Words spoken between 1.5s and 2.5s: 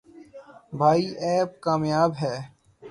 کامیاب ہے۔